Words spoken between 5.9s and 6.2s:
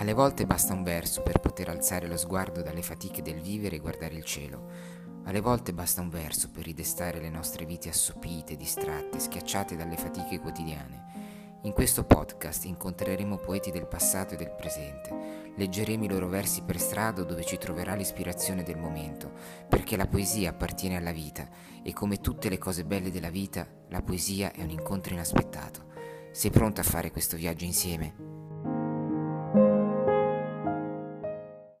un